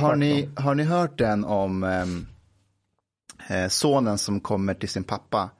Har 0.00 0.16
ni, 0.16 0.48
har 0.56 0.74
ni 0.74 0.82
hört 0.82 1.18
den 1.18 1.44
om 1.44 1.84
ehm, 1.84 2.26
eh, 3.48 3.68
sonen 3.68 4.18
som 4.18 4.40
kommer 4.40 4.74
till 4.74 4.88
sin 4.88 5.04
pappa 5.04 5.50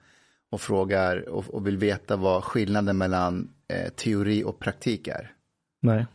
och 0.51 0.61
frågar 0.61 1.29
och, 1.29 1.49
och 1.49 1.67
vill 1.67 1.77
veta 1.77 2.15
vad 2.15 2.43
skillnaden 2.43 2.97
mellan 2.97 3.49
eh, 3.67 3.89
teori 3.89 4.43
och 4.43 4.59
praktik 4.59 5.07
är? 5.07 5.33
Nej. 5.81 6.05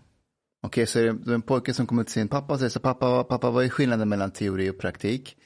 Okej, 0.62 0.86
så 0.86 0.98
är 0.98 1.12
det 1.12 1.34
en 1.34 1.42
pojke 1.42 1.74
som 1.74 1.86
kommer 1.86 2.04
till 2.04 2.12
sin 2.12 2.28
pappa 2.28 2.52
och 2.52 2.58
säger 2.58 2.70
så 2.70 2.80
pappa, 2.80 3.24
pappa, 3.24 3.50
vad 3.50 3.64
är 3.64 3.68
skillnaden 3.68 4.08
mellan 4.08 4.30
teori 4.30 4.70
och 4.70 4.78
praktik? 4.78 5.36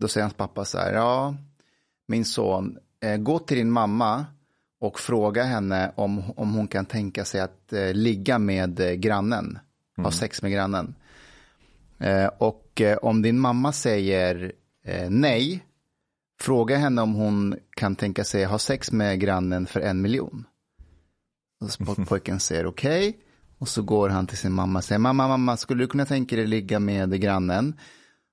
Då 0.00 0.08
säger 0.08 0.24
hans 0.24 0.34
pappa 0.34 0.64
så 0.64 0.78
här, 0.78 0.92
ja, 0.92 1.36
min 2.08 2.24
son, 2.24 2.78
eh, 3.00 3.16
gå 3.16 3.38
till 3.38 3.56
din 3.56 3.70
mamma 3.70 4.26
och 4.80 5.00
fråga 5.00 5.42
henne 5.42 5.92
om, 5.94 6.32
om 6.36 6.54
hon 6.54 6.68
kan 6.68 6.86
tänka 6.86 7.24
sig 7.24 7.40
att 7.40 7.72
eh, 7.72 7.94
ligga 7.94 8.38
med 8.38 8.80
eh, 8.80 8.92
grannen, 8.92 9.58
ha 9.96 10.10
sex 10.10 10.42
med 10.42 10.52
grannen. 10.52 10.94
Eh, 12.02 12.26
och 12.38 12.80
eh, 12.80 12.98
om 12.98 13.22
din 13.22 13.38
mamma 13.38 13.72
säger 13.72 14.52
eh, 14.84 15.10
nej, 15.10 15.64
fråga 16.40 16.76
henne 16.76 17.02
om 17.02 17.14
hon 17.14 17.56
kan 17.76 17.96
tänka 17.96 18.24
sig 18.24 18.44
ha 18.44 18.58
sex 18.58 18.92
med 18.92 19.20
grannen 19.20 19.66
för 19.66 19.80
en 19.80 20.02
miljon. 20.02 20.44
Och 21.60 22.06
pojken 22.08 22.40
säger 22.40 22.66
okej. 22.66 23.18
Och 23.58 23.68
så 23.68 23.82
går 23.82 24.08
han 24.08 24.26
till 24.26 24.38
sin 24.38 24.52
mamma 24.52 24.78
och 24.78 24.84
säger, 24.84 24.98
mamma, 24.98 25.28
mamma, 25.28 25.56
skulle 25.56 25.84
du 25.84 25.88
kunna 25.88 26.06
tänka 26.06 26.36
dig 26.36 26.46
ligga 26.46 26.78
med 26.78 27.20
grannen? 27.20 27.74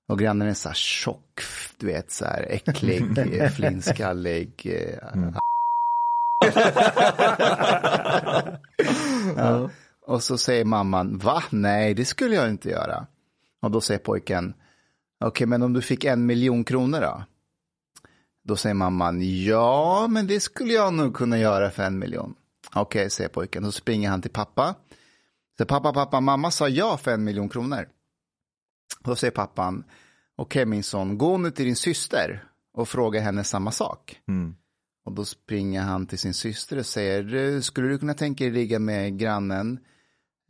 Och 0.08 0.18
grannen 0.18 0.48
är 0.48 0.54
så 0.54 0.68
här 0.68 0.74
tjock, 0.74 1.40
du 1.78 1.86
vet, 1.86 2.10
så 2.10 2.24
här 2.24 2.46
äcklig, 2.50 3.04
flinskallig. 3.56 4.52
eh, 4.64 4.98
ja. 9.36 9.70
Och 10.06 10.22
så 10.22 10.38
säger 10.38 10.64
mamman, 10.64 11.18
va? 11.18 11.42
Nej, 11.50 11.94
det 11.94 12.04
skulle 12.04 12.34
jag 12.34 12.50
inte 12.50 12.68
göra. 12.68 13.06
Och 13.60 13.70
då 13.70 13.80
säger 13.80 14.00
pojken, 14.00 14.54
okej, 15.24 15.46
men 15.46 15.62
om 15.62 15.72
du 15.72 15.82
fick 15.82 16.04
en 16.04 16.26
miljon 16.26 16.64
kronor 16.64 17.00
då? 17.00 17.24
Då 18.44 18.56
säger 18.56 18.74
mamman, 18.74 19.44
ja, 19.44 20.06
men 20.10 20.26
det 20.26 20.40
skulle 20.40 20.72
jag 20.72 20.94
nog 20.94 21.16
kunna 21.16 21.38
göra 21.38 21.70
för 21.70 21.82
en 21.82 21.98
miljon. 21.98 22.34
Okej, 22.74 23.10
säger 23.10 23.30
pojken. 23.30 23.62
Då 23.62 23.72
springer 23.72 24.10
han 24.10 24.22
till 24.22 24.30
pappa. 24.30 24.74
Så 25.58 25.66
pappa, 25.66 25.92
pappa, 25.92 26.20
mamma 26.20 26.50
sa 26.50 26.68
ja 26.68 26.96
för 26.96 27.10
en 27.10 27.24
miljon 27.24 27.48
kronor. 27.48 27.88
Då 29.04 29.16
säger 29.16 29.30
pappan, 29.30 29.84
okej 30.36 30.66
min 30.66 30.82
son, 30.82 31.18
gå 31.18 31.38
nu 31.38 31.50
till 31.50 31.64
din 31.64 31.76
syster 31.76 32.44
och 32.72 32.88
fråga 32.88 33.20
henne 33.20 33.44
samma 33.44 33.70
sak. 33.70 34.20
Och 35.04 35.12
då 35.12 35.24
springer 35.24 35.80
han 35.82 36.06
till 36.06 36.18
sin 36.18 36.34
syster 36.34 36.78
och 36.78 36.86
säger, 36.86 37.22
"Du, 37.22 37.62
skulle 37.62 37.88
du 37.88 37.98
kunna 37.98 38.14
tänka 38.14 38.44
dig 38.44 38.52
ligga 38.52 38.78
med 38.78 39.18
grannen? 39.18 39.78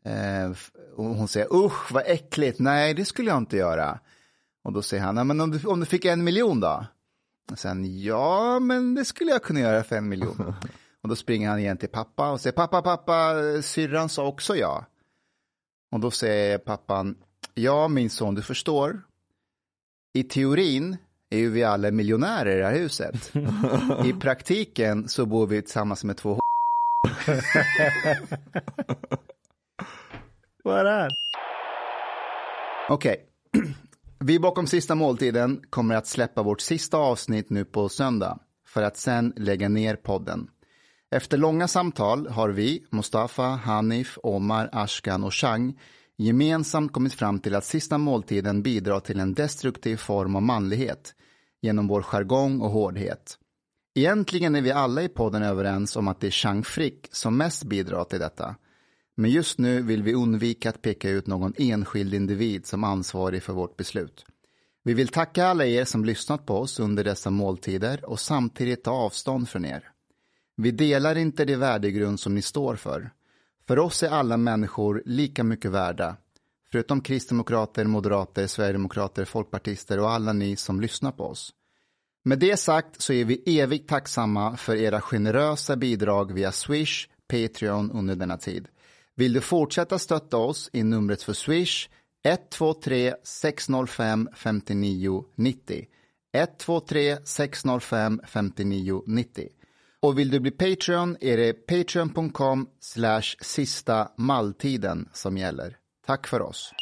Eh, 0.04 0.52
och 0.96 1.04
hon 1.04 1.28
säger, 1.28 1.54
usch 1.54 1.92
vad 1.92 2.02
äckligt, 2.06 2.58
nej 2.58 2.94
det 2.94 3.04
skulle 3.04 3.30
jag 3.30 3.38
inte 3.38 3.56
göra. 3.56 3.98
Och 4.64 4.72
då 4.72 4.82
säger 4.82 5.02
han, 5.02 5.16
"Ja, 5.16 5.24
men 5.24 5.40
om 5.40 5.50
du, 5.50 5.66
om 5.66 5.80
du 5.80 5.86
fick 5.86 6.04
en 6.04 6.24
miljon 6.24 6.60
då? 6.60 6.86
Och 7.50 7.58
sen, 7.58 8.02
ja 8.02 8.58
men 8.58 8.94
det 8.94 9.04
skulle 9.04 9.30
jag 9.30 9.42
kunna 9.42 9.60
göra 9.60 9.84
för 9.84 9.96
en 9.96 10.08
miljon. 10.08 10.54
och 11.02 11.08
då 11.08 11.16
springer 11.16 11.48
han 11.48 11.58
igen 11.58 11.76
till 11.76 11.88
pappa 11.88 12.30
och 12.30 12.40
säger, 12.40 12.56
pappa, 12.56 12.82
pappa, 12.82 13.34
syrran 13.62 14.08
sa 14.08 14.26
också 14.26 14.56
ja. 14.56 14.84
Och 15.92 16.00
då 16.00 16.10
säger 16.10 16.58
pappan, 16.58 17.16
ja 17.54 17.88
min 17.88 18.10
son 18.10 18.34
du 18.34 18.42
förstår, 18.42 19.02
i 20.14 20.22
teorin 20.22 20.96
är 21.30 21.38
ju 21.38 21.50
vi 21.50 21.64
alla 21.64 21.90
miljonärer 21.90 22.56
i 22.56 22.58
det 22.58 22.66
här 22.66 22.78
huset. 22.78 23.32
I 24.04 24.12
praktiken 24.12 25.08
så 25.08 25.26
bor 25.26 25.46
vi 25.46 25.62
tillsammans 25.62 26.04
med 26.04 26.16
två 26.16 26.40
Vad 30.64 30.78
är 30.78 30.84
det 30.84 30.90
här? 30.90 31.10
Okej. 32.88 33.26
Vi 34.18 34.38
bakom 34.38 34.66
sista 34.66 34.94
måltiden 34.94 35.62
kommer 35.70 35.94
att 35.94 36.06
släppa 36.06 36.42
vårt 36.42 36.60
sista 36.60 36.96
avsnitt 36.96 37.50
nu 37.50 37.64
på 37.64 37.88
söndag 37.88 38.38
för 38.66 38.82
att 38.82 38.96
sen 38.96 39.32
lägga 39.36 39.68
ner 39.68 39.96
podden. 39.96 40.48
Efter 41.10 41.38
långa 41.38 41.68
samtal 41.68 42.28
har 42.28 42.48
vi, 42.48 42.86
Mustafa, 42.90 43.42
Hanif, 43.42 44.18
Omar, 44.22 44.68
Ashkan 44.72 45.24
och 45.24 45.34
Chang 45.34 45.78
gemensamt 46.16 46.92
kommit 46.92 47.14
fram 47.14 47.40
till 47.40 47.54
att 47.54 47.64
sista 47.64 47.98
måltiden 47.98 48.62
bidrar 48.62 49.00
till 49.00 49.20
en 49.20 49.34
destruktiv 49.34 49.96
form 49.96 50.36
av 50.36 50.42
manlighet 50.42 51.14
genom 51.62 51.88
vår 51.88 52.02
jargong 52.02 52.60
och 52.60 52.70
hårdhet. 52.70 53.38
Egentligen 53.94 54.54
är 54.54 54.62
vi 54.62 54.72
alla 54.72 55.02
i 55.02 55.08
podden 55.08 55.42
överens 55.42 55.96
om 55.96 56.08
att 56.08 56.20
det 56.20 56.26
är 56.26 56.30
Chang 56.30 56.64
Frick 56.64 57.08
som 57.10 57.36
mest 57.36 57.64
bidrar 57.64 58.04
till 58.04 58.20
detta. 58.20 58.54
Men 59.16 59.30
just 59.30 59.58
nu 59.58 59.82
vill 59.82 60.02
vi 60.02 60.14
undvika 60.14 60.68
att 60.68 60.82
peka 60.82 61.10
ut 61.10 61.26
någon 61.26 61.54
enskild 61.56 62.14
individ 62.14 62.66
som 62.66 62.84
ansvarig 62.84 63.42
för 63.42 63.52
vårt 63.52 63.76
beslut. 63.76 64.24
Vi 64.84 64.94
vill 64.94 65.08
tacka 65.08 65.46
alla 65.46 65.66
er 65.66 65.84
som 65.84 66.04
lyssnat 66.04 66.46
på 66.46 66.56
oss 66.56 66.80
under 66.80 67.04
dessa 67.04 67.30
måltider 67.30 68.04
och 68.04 68.20
samtidigt 68.20 68.84
ta 68.84 68.90
avstånd 68.90 69.48
från 69.48 69.64
er. 69.64 69.90
Vi 70.56 70.70
delar 70.70 71.18
inte 71.18 71.44
det 71.44 71.56
värdegrund 71.56 72.20
som 72.20 72.34
ni 72.34 72.42
står 72.42 72.76
för. 72.76 73.10
För 73.68 73.78
oss 73.78 74.02
är 74.02 74.08
alla 74.08 74.36
människor 74.36 75.02
lika 75.06 75.44
mycket 75.44 75.70
värda, 75.70 76.16
förutom 76.72 77.00
kristdemokrater, 77.00 77.84
moderater, 77.84 78.46
sverigedemokrater, 78.46 79.24
folkpartister 79.24 80.00
och 80.00 80.10
alla 80.10 80.32
ni 80.32 80.56
som 80.56 80.80
lyssnar 80.80 81.12
på 81.12 81.24
oss. 81.24 81.54
Med 82.24 82.38
det 82.38 82.56
sagt 82.56 83.00
så 83.02 83.12
är 83.12 83.24
vi 83.24 83.60
evigt 83.60 83.88
tacksamma 83.88 84.56
för 84.56 84.76
era 84.76 85.00
generösa 85.00 85.76
bidrag 85.76 86.32
via 86.32 86.52
Swish, 86.52 87.08
Patreon 87.28 87.90
under 87.90 88.16
denna 88.16 88.36
tid. 88.36 88.68
Vill 89.20 89.32
du 89.32 89.40
fortsätta 89.40 89.98
stötta 89.98 90.36
oss 90.36 90.70
i 90.72 90.82
numret 90.82 91.22
för 91.22 91.32
Swish 91.32 91.88
123 92.24 93.14
605 93.22 94.28
59 94.34 95.24
90. 95.34 95.86
123 96.32 97.16
605 97.24 98.20
59 98.26 99.02
90. 99.06 99.48
Och 100.02 100.18
vill 100.18 100.30
du 100.30 100.40
bli 100.40 100.50
Patreon 100.50 101.16
är 101.20 101.36
det 101.36 101.52
patreon.com 101.52 102.68
slash 102.80 103.36
sista 103.40 104.08
malltiden 104.16 105.08
som 105.12 105.38
gäller. 105.38 105.76
Tack 106.06 106.26
för 106.26 106.42
oss. 106.42 106.72